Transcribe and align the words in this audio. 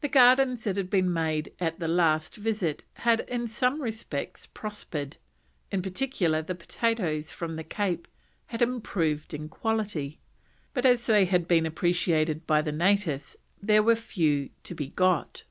The 0.00 0.08
gardens 0.08 0.64
that 0.64 0.78
had 0.78 0.88
been 0.88 1.12
made 1.12 1.52
at 1.60 1.78
the 1.78 1.88
last 1.88 2.36
visit 2.36 2.84
had 2.94 3.20
in 3.28 3.48
some 3.48 3.82
respects 3.82 4.46
prospered; 4.46 5.18
in 5.70 5.82
particular 5.82 6.40
the 6.40 6.54
potatoes 6.54 7.32
from 7.32 7.56
the 7.56 7.62
Cape 7.62 8.08
had 8.46 8.62
improved 8.62 9.34
in 9.34 9.50
quality, 9.50 10.20
but 10.72 10.86
as 10.86 11.04
they 11.04 11.26
had 11.26 11.46
been 11.46 11.66
appreciated 11.66 12.46
by 12.46 12.62
the 12.62 12.72
natives, 12.72 13.36
there 13.62 13.82
were 13.82 13.94
few 13.94 14.48
to 14.64 14.74
be 14.74 14.88
got. 14.88 15.44